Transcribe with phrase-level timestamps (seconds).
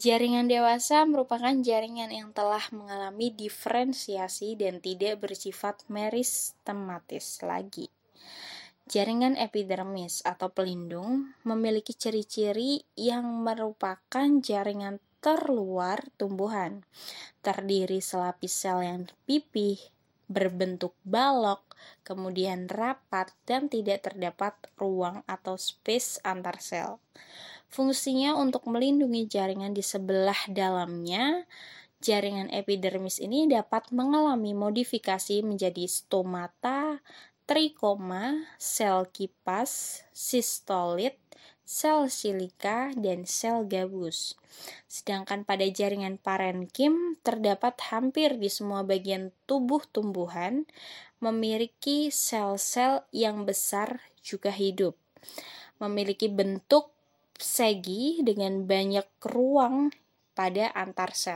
[0.00, 7.92] Jaringan dewasa merupakan jaringan yang telah mengalami diferensiasi dan tidak bersifat meristematis lagi.
[8.88, 16.80] Jaringan epidermis atau pelindung memiliki ciri-ciri yang merupakan jaringan terluar tumbuhan,
[17.44, 19.76] terdiri selapis sel yang pipih,
[20.32, 21.76] berbentuk balok,
[22.08, 26.96] kemudian rapat, dan tidak terdapat ruang atau space antar sel.
[27.70, 31.46] Fungsinya untuk melindungi jaringan di sebelah dalamnya.
[32.02, 36.98] Jaringan epidermis ini dapat mengalami modifikasi menjadi stomata,
[37.46, 41.14] trikoma, sel kipas, sistolit,
[41.62, 44.34] sel silika, dan sel gabus.
[44.90, 50.66] Sedangkan pada jaringan parenkim terdapat hampir di semua bagian tubuh tumbuhan
[51.22, 54.96] memiliki sel-sel yang besar juga hidup.
[55.78, 56.90] Memiliki bentuk
[57.40, 59.90] segi dengan banyak ruang
[60.36, 61.28] pada antar sel.